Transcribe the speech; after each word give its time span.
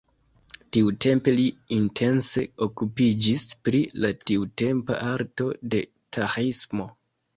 Tiutempe 0.75 1.33
li 1.39 1.43
intense 1.75 2.43
okupiĝis 2.67 3.45
pri 3.69 3.83
la 4.05 4.11
tiutempa 4.25 4.99
arto 5.11 5.51
de 5.75 5.83
taĥismo. 6.19 6.89